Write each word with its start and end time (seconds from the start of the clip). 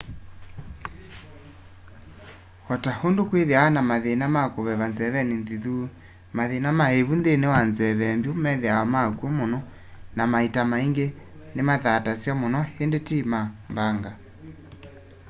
o 2.71 2.75
ta 2.83 2.91
undu 3.07 3.21
kwithiawa 3.29 3.69
na 3.75 3.81
mathima 3.89 4.25
ma 4.35 4.43
kuveva 4.55 4.85
nzeveni 4.91 5.33
nzithu 5.41 5.73
mathina 6.37 6.69
ma 6.79 6.85
ivu 6.99 7.13
nthini 7.19 7.47
wa 7.53 7.61
nzeve 7.69 8.05
mbyu 8.17 8.31
methiawa 8.43 8.83
makw'o 8.93 9.27
muno 9.37 9.59
na 10.17 10.23
maita 10.31 10.61
maingi 10.71 11.05
nimathatasya 11.55 12.33
muno 12.41 12.59
indi 12.83 12.99
ti 13.07 13.17
ma 13.31 13.39
mbanga 13.71 14.11